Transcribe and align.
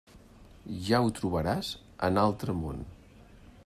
Ja 0.87 1.01
ho 1.03 1.11
trobaràs 1.19 1.71
en 2.09 2.19
l'altre 2.21 2.61
món. 2.65 2.85